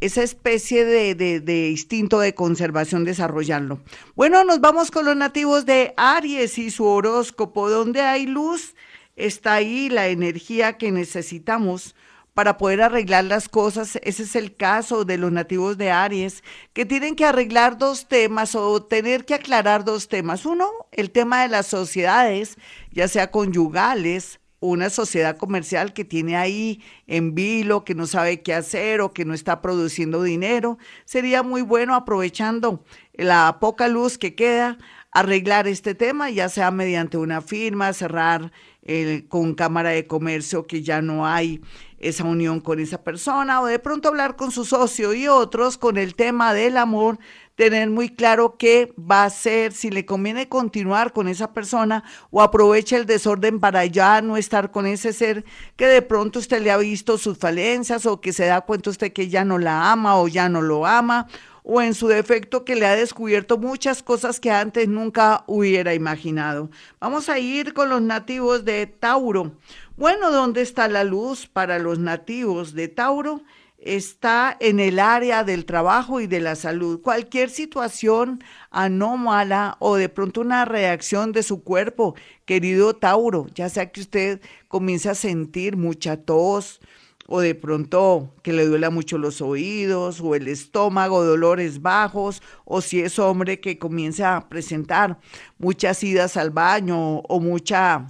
[0.00, 3.80] esa especie de, de, de, instinto de conservación, desarrollarlo.
[4.16, 7.68] Bueno, nos vamos con los nativos de Aries y su horóscopo.
[7.68, 8.74] Donde hay luz,
[9.14, 11.94] está ahí la energía que necesitamos
[12.38, 13.98] para poder arreglar las cosas.
[14.04, 18.54] Ese es el caso de los nativos de Aries, que tienen que arreglar dos temas
[18.54, 20.46] o tener que aclarar dos temas.
[20.46, 22.56] Uno, el tema de las sociedades,
[22.92, 28.54] ya sea conyugales, una sociedad comercial que tiene ahí en vilo, que no sabe qué
[28.54, 30.78] hacer o que no está produciendo dinero.
[31.06, 34.78] Sería muy bueno aprovechando la poca luz que queda
[35.10, 40.82] arreglar este tema, ya sea mediante una firma, cerrar eh, con Cámara de Comercio que
[40.82, 41.60] ya no hay
[41.98, 45.96] esa unión con esa persona o de pronto hablar con su socio y otros con
[45.96, 47.18] el tema del amor,
[47.56, 52.40] tener muy claro qué va a hacer, si le conviene continuar con esa persona o
[52.40, 55.44] aprovecha el desorden para ya no estar con ese ser
[55.76, 59.12] que de pronto usted le ha visto sus falencias o que se da cuenta usted
[59.12, 61.26] que ya no la ama o ya no lo ama
[61.70, 66.70] o en su defecto que le ha descubierto muchas cosas que antes nunca hubiera imaginado.
[66.98, 69.52] Vamos a ir con los nativos de Tauro.
[69.94, 73.42] Bueno, ¿dónde está la luz para los nativos de Tauro?
[73.76, 77.02] Está en el área del trabajo y de la salud.
[77.02, 82.14] Cualquier situación anómala o de pronto una reacción de su cuerpo,
[82.46, 86.80] querido Tauro, ya sea que usted comience a sentir mucha tos,
[87.30, 92.80] o de pronto que le duela mucho los oídos o el estómago, dolores bajos, o
[92.80, 95.18] si es hombre que comienza a presentar
[95.58, 98.06] muchas idas al baño o mucha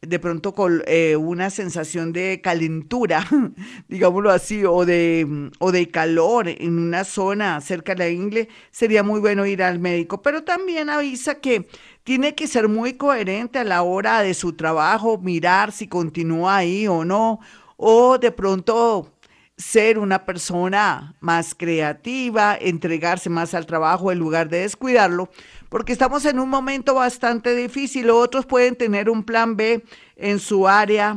[0.00, 3.26] de pronto con eh, una sensación de calentura,
[3.88, 9.02] digámoslo así, o de, o de calor en una zona cerca de la ingle, sería
[9.02, 10.22] muy bueno ir al médico.
[10.22, 11.68] Pero también avisa que
[12.04, 16.86] tiene que ser muy coherente a la hora de su trabajo, mirar si continúa ahí
[16.86, 17.40] o no,
[17.78, 19.14] o de pronto
[19.56, 25.30] ser una persona más creativa, entregarse más al trabajo en lugar de descuidarlo,
[25.68, 28.10] porque estamos en un momento bastante difícil.
[28.10, 29.84] Otros pueden tener un plan B
[30.16, 31.16] en su área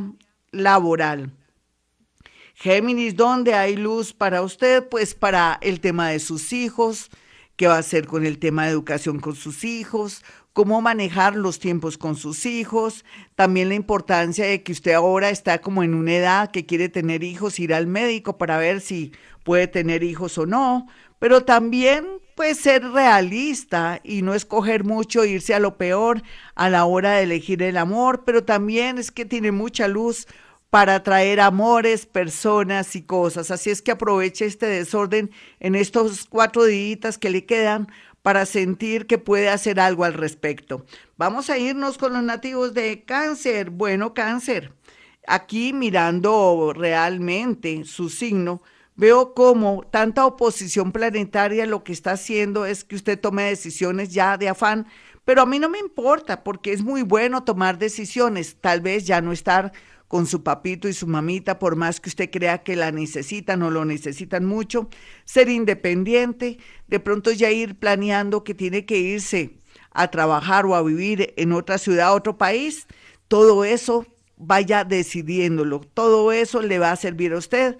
[0.50, 1.32] laboral.
[2.54, 4.88] Géminis, ¿dónde hay luz para usted?
[4.88, 7.10] Pues para el tema de sus hijos,
[7.56, 11.58] qué va a hacer con el tema de educación con sus hijos, cómo manejar los
[11.58, 13.04] tiempos con sus hijos,
[13.36, 17.24] también la importancia de que usted ahora está como en una edad que quiere tener
[17.24, 19.12] hijos, ir al médico para ver si
[19.44, 20.86] puede tener hijos o no,
[21.18, 26.22] pero también pues ser realista y no escoger mucho, irse a lo peor
[26.54, 30.26] a la hora de elegir el amor, pero también es que tiene mucha luz
[30.72, 33.50] para atraer amores, personas y cosas.
[33.50, 35.30] Así es que aproveche este desorden
[35.60, 37.88] en estos cuatro días que le quedan
[38.22, 40.86] para sentir que puede hacer algo al respecto.
[41.16, 43.70] Vamos a irnos con los nativos de cáncer.
[43.70, 44.72] Bueno, cáncer,
[45.26, 48.62] aquí mirando realmente su signo,
[48.94, 54.36] veo como tanta oposición planetaria lo que está haciendo es que usted tome decisiones ya
[54.36, 54.86] de afán,
[55.24, 59.20] pero a mí no me importa porque es muy bueno tomar decisiones, tal vez ya
[59.20, 59.72] no estar
[60.12, 63.70] con su papito y su mamita, por más que usted crea que la necesitan o
[63.70, 64.90] lo necesitan mucho,
[65.24, 69.56] ser independiente, de pronto ya ir planeando que tiene que irse
[69.90, 72.86] a trabajar o a vivir en otra ciudad, otro país,
[73.26, 74.06] todo eso
[74.36, 77.78] vaya decidiéndolo, todo eso le va a servir a usted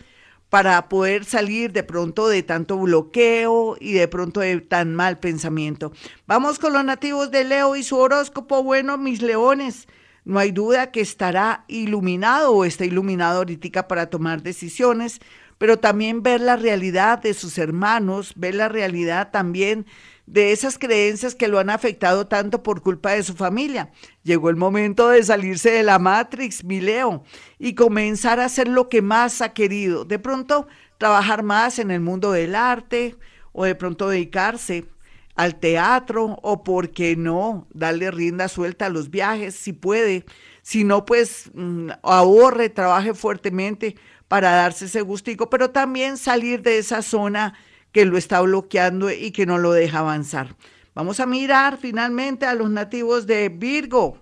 [0.48, 5.92] para poder salir de pronto de tanto bloqueo y de pronto de tan mal pensamiento.
[6.26, 8.62] Vamos con los nativos de Leo y su horóscopo.
[8.62, 9.86] Bueno, mis leones,
[10.24, 15.20] no hay duda que estará iluminado o está iluminado ahorita para tomar decisiones,
[15.58, 19.86] pero también ver la realidad de sus hermanos, ver la realidad también
[20.26, 23.90] de esas creencias que lo han afectado tanto por culpa de su familia.
[24.22, 27.24] Llegó el momento de salirse de la Matrix, mi Leo,
[27.58, 30.04] y comenzar a hacer lo que más ha querido.
[30.04, 33.16] De pronto, trabajar más en el mundo del arte
[33.52, 34.86] o de pronto dedicarse
[35.34, 40.24] al teatro o, ¿por qué no?, darle rienda suelta a los viajes, si puede.
[40.62, 43.96] Si no, pues mm, ahorre, trabaje fuertemente
[44.28, 47.54] para darse ese gustico, pero también salir de esa zona
[47.92, 50.56] que lo está bloqueando y que no lo deja avanzar.
[50.94, 54.18] Vamos a mirar finalmente a los nativos de Virgo.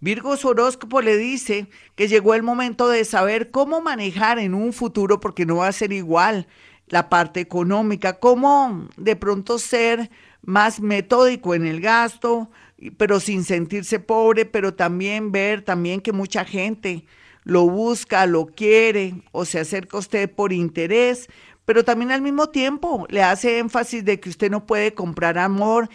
[0.00, 4.74] Virgo su horóscopo le dice que llegó el momento de saber cómo manejar en un
[4.74, 6.46] futuro, porque no va a ser igual
[6.94, 10.12] la parte económica, cómo de pronto ser
[10.42, 12.52] más metódico en el gasto,
[12.96, 17.04] pero sin sentirse pobre, pero también ver también que mucha gente
[17.42, 21.28] lo busca, lo quiere o se acerca a usted por interés,
[21.64, 25.88] pero también al mismo tiempo le hace énfasis de que usted no puede comprar amor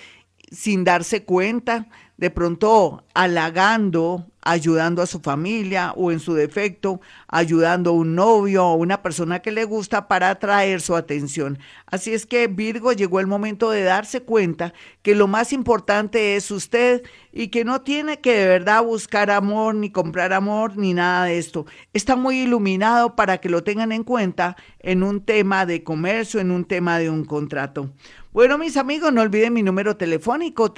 [0.51, 1.87] sin darse cuenta,
[2.19, 6.99] de pronto halagando, ayudando a su familia o en su defecto,
[7.29, 11.59] ayudando a un novio o una persona que le gusta para atraer su atención.
[11.85, 16.51] Así es que Virgo llegó el momento de darse cuenta que lo más importante es
[16.51, 21.25] usted y que no tiene que de verdad buscar amor ni comprar amor ni nada
[21.25, 21.67] de esto.
[21.93, 26.51] Está muy iluminado para que lo tengan en cuenta en un tema de comercio, en
[26.51, 27.91] un tema de un contrato.
[28.31, 30.71] Bueno, mis amigos, no olviden mi número telefónico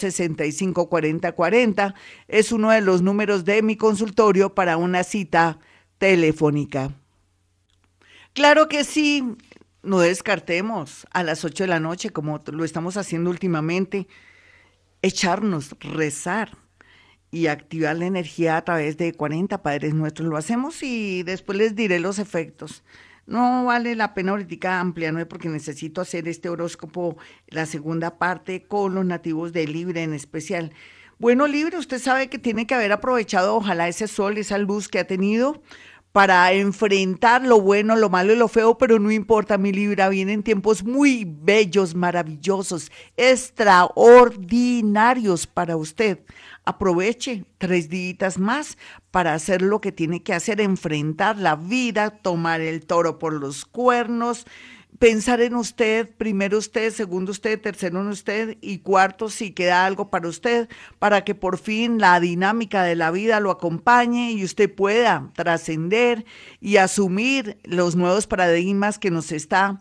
[0.00, 1.94] 317-265-4040.
[2.28, 5.58] Es uno de los números de mi consultorio para una cita
[5.98, 6.92] telefónica.
[8.32, 9.36] Claro que sí,
[9.82, 14.06] no descartemos a las 8 de la noche, como lo estamos haciendo últimamente,
[15.02, 16.56] echarnos, rezar
[17.30, 20.28] y activar la energía a través de 40 Padres Nuestros.
[20.28, 22.82] Lo hacemos y después les diré los efectos.
[23.26, 27.16] No vale la pena ahorita ampliarme porque necesito hacer este horóscopo,
[27.48, 30.72] la segunda parte, con los nativos de Libre en especial.
[31.18, 34.98] Bueno, Libre, usted sabe que tiene que haber aprovechado, ojalá, ese sol, esa luz que
[34.98, 35.62] ha tenido
[36.12, 40.42] para enfrentar lo bueno, lo malo y lo feo, pero no importa, mi Libra, vienen
[40.42, 46.18] tiempos muy bellos, maravillosos, extraordinarios para usted.
[46.64, 48.76] Aproveche tres días más
[49.10, 53.64] para hacer lo que tiene que hacer, enfrentar la vida, tomar el toro por los
[53.64, 54.46] cuernos,
[54.98, 60.10] pensar en usted, primero usted, segundo usted, tercero en usted y cuarto si queda algo
[60.10, 60.68] para usted,
[60.98, 66.26] para que por fin la dinámica de la vida lo acompañe y usted pueda trascender
[66.60, 69.80] y asumir los nuevos paradigmas que nos está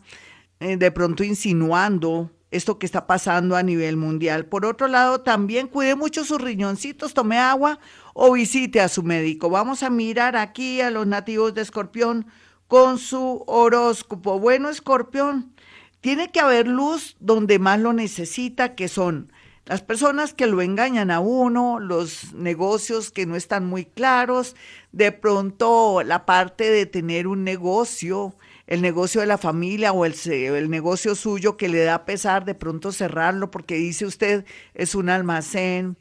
[0.62, 4.46] eh, de pronto insinuando esto que está pasando a nivel mundial.
[4.46, 7.80] Por otro lado, también cuide mucho sus riñoncitos, tome agua
[8.14, 9.50] o visite a su médico.
[9.50, 12.26] Vamos a mirar aquí a los nativos de Escorpión
[12.68, 14.40] con su horóscopo.
[14.40, 15.54] Bueno, Escorpión,
[16.02, 19.32] tiene que haber luz donde más lo necesita, que son
[19.66, 24.56] las personas que lo engañan a uno, los negocios que no están muy claros,
[24.92, 28.36] de pronto la parte de tener un negocio
[28.70, 32.54] el negocio de la familia o el, el, negocio suyo que le da pesar de
[32.54, 34.46] pronto cerrarlo porque dice usted
[34.76, 35.98] es un almacén,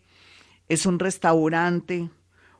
[0.69, 2.11] es un restaurante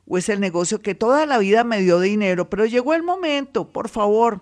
[0.07, 3.69] o es el negocio que toda la vida me dio dinero, pero llegó el momento,
[3.69, 4.41] por favor,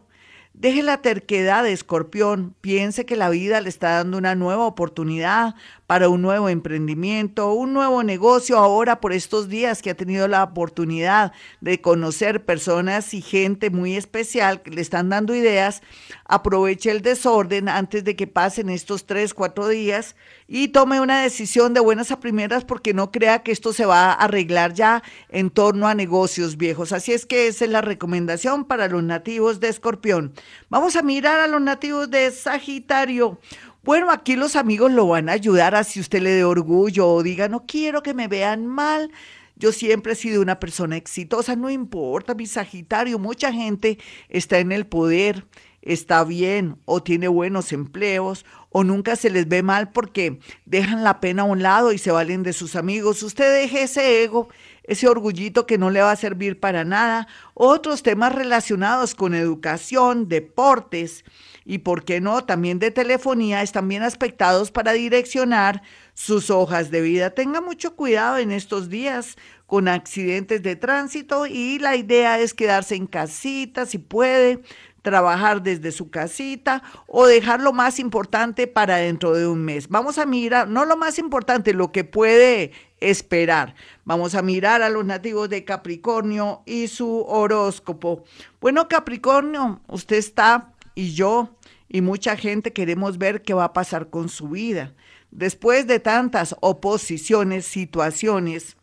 [0.57, 5.53] Deje la terquedad de escorpión, piense que la vida le está dando una nueva oportunidad
[5.87, 10.43] para un nuevo emprendimiento, un nuevo negocio ahora por estos días que ha tenido la
[10.43, 11.31] oportunidad
[11.61, 15.81] de conocer personas y gente muy especial que le están dando ideas,
[16.25, 20.17] aproveche el desorden antes de que pasen estos tres, cuatro días
[20.49, 24.11] y tome una decisión de buenas a primeras porque no crea que esto se va
[24.11, 26.91] a arreglar ya en torno a negocios viejos.
[26.91, 30.33] Así es que esa es la recomendación para los nativos de Escorpión.
[30.69, 33.39] Vamos a mirar a los nativos de Sagitario.
[33.87, 37.23] Bueno, aquí los amigos lo van a ayudar a si usted le dé orgullo o
[37.23, 39.13] diga, no quiero que me vean mal.
[39.55, 44.73] Yo siempre he sido una persona exitosa, no importa mi Sagitario, mucha gente está en
[44.73, 45.45] el poder,
[45.81, 51.21] está bien o tiene buenos empleos o nunca se les ve mal porque dejan la
[51.21, 53.23] pena a un lado y se valen de sus amigos.
[53.23, 54.49] Usted deje ese ego,
[54.87, 57.27] ese orgullito que no le va a servir para nada.
[57.53, 61.23] Otros temas relacionados con educación, deportes
[61.65, 67.01] y, ¿por qué no?, también de telefonía están bien aspectados para direccionar sus hojas de
[67.01, 67.31] vida.
[67.31, 72.95] Tenga mucho cuidado en estos días con accidentes de tránsito y la idea es quedarse
[72.95, 74.61] en casita si puede,
[75.07, 79.87] trabajar desde su casita o dejar lo más importante para dentro de un mes.
[79.87, 83.75] Vamos a mirar, no lo más importante, lo que puede esperar.
[84.05, 88.23] Vamos a mirar a los nativos de Capricornio y su horóscopo.
[88.59, 91.55] Bueno, Capricornio, usted está y yo
[91.89, 94.93] y mucha gente queremos ver qué va a pasar con su vida.
[95.31, 98.77] Después de tantas oposiciones, situaciones,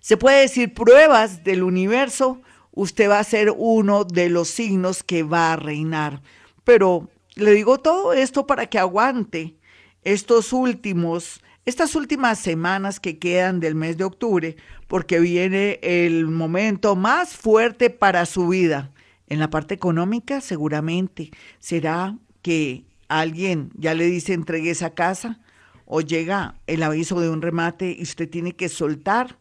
[0.00, 2.40] se puede decir pruebas del universo,
[2.72, 6.22] usted va a ser uno de los signos que va a reinar.
[6.64, 9.56] Pero le digo todo esto para que aguante
[10.02, 14.56] estos últimos estas últimas semanas que quedan del mes de octubre,
[14.88, 18.90] porque viene el momento más fuerte para su vida.
[19.28, 25.40] En la parte económica, seguramente, será que alguien ya le dice entregue esa casa
[25.86, 29.38] o llega el aviso de un remate y usted tiene que soltar.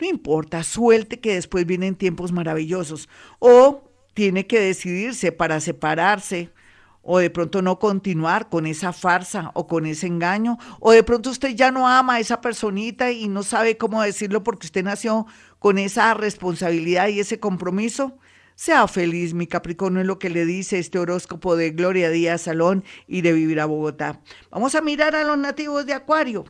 [0.00, 3.08] No importa, suelte que después vienen tiempos maravillosos.
[3.40, 6.50] O tiene que decidirse para separarse
[7.04, 11.30] o de pronto no continuar con esa farsa o con ese engaño, o de pronto
[11.30, 15.26] usted ya no ama a esa personita y no sabe cómo decirlo porque usted nació
[15.58, 18.18] con esa responsabilidad y ese compromiso.
[18.56, 22.84] Sea feliz, mi Capricornio, es lo que le dice este horóscopo de Gloria Díaz Salón
[23.08, 24.20] y de Vivir a Bogotá.
[24.50, 26.44] Vamos a mirar a los nativos de Acuario.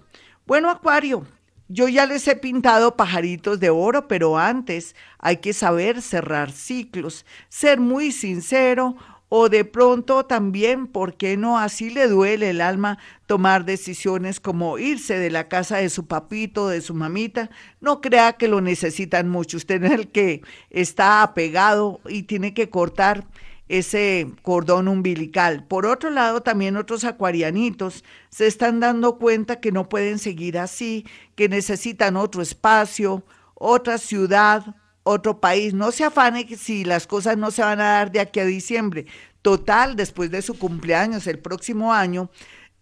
[0.46, 1.26] Bueno, Acuario,
[1.68, 7.24] yo ya les he pintado pajaritos de oro, pero antes hay que saber cerrar ciclos,
[7.48, 8.96] ser muy sincero,
[9.28, 11.58] o de pronto también, ¿por qué no?
[11.58, 16.68] Así le duele el alma tomar decisiones como irse de la casa de su papito,
[16.68, 17.50] de su mamita.
[17.80, 19.56] No crea que lo necesitan mucho.
[19.56, 23.26] Usted es el que está apegado y tiene que cortar
[23.68, 25.64] ese cordón umbilical.
[25.66, 31.06] Por otro lado, también otros acuarianitos se están dando cuenta que no pueden seguir así,
[31.34, 35.72] que necesitan otro espacio, otra ciudad, otro país.
[35.72, 39.06] No se afane si las cosas no se van a dar de aquí a diciembre.
[39.42, 42.30] Total, después de su cumpleaños el próximo año,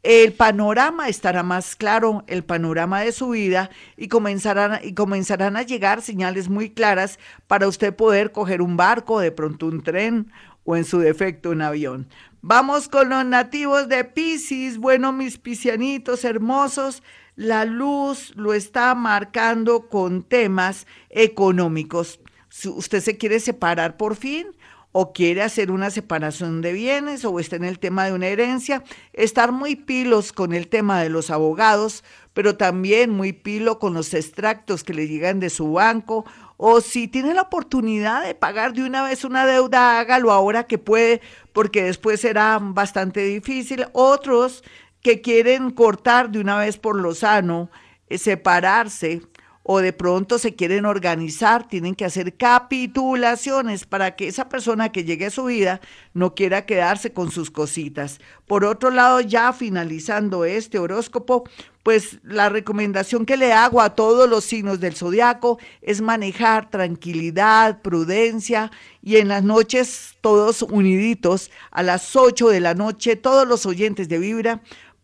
[0.03, 5.63] el panorama estará más claro, el panorama de su vida, y comenzarán, y comenzarán a
[5.63, 10.33] llegar señales muy claras para usted poder coger un barco, de pronto un tren
[10.65, 12.09] o en su defecto un avión.
[12.41, 14.79] Vamos con los nativos de Pisces.
[14.79, 17.05] Bueno, mis piscianitos hermosos,
[17.37, 22.21] la luz lo está marcando con temas económicos.
[22.65, 24.49] ¿Usted se quiere separar por fin?
[24.93, 28.85] o quiere hacer una separación de bienes o está en el tema de una herencia,
[29.15, 34.13] estar muy pilos con el tema de los abogados, pero también muy pilo con los
[34.13, 36.27] extractos que le llegan de su banco
[36.65, 40.79] o si tiene la oportunidad de pagar de una vez una deuda, hágalo ahora que
[40.79, 41.21] puede,
[41.53, 43.87] porque después será bastante difícil.
[43.93, 44.63] Otros
[45.03, 47.71] que quieren cortar de una vez por lo sano,
[48.09, 49.23] eh, separarse
[49.65, 55.05] o de pronto se quieren organizar, tienen que hacer capitulaciones para que esa persona que
[55.05, 55.81] llegue a su vida
[56.15, 58.21] no quiera quedarse con sus cositas.
[58.47, 61.45] Por otro lado, ya finalizando este horóscopo,
[61.85, 67.83] pues la recomendación que le hago a todos los signos del zodiaco es manejar tranquilidad,
[67.83, 73.67] prudencia y en las noches todos uniditos a las 8 de la noche, todos los
[73.67, 74.61] oyentes de Vibra